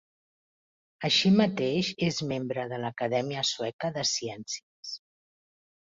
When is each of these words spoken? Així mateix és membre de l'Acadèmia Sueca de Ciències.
Així 1.09 1.31
mateix 1.41 1.91
és 2.09 2.19
membre 2.33 2.65
de 2.73 2.81
l'Acadèmia 2.87 3.47
Sueca 3.53 3.95
de 4.01 4.09
Ciències. 4.17 4.99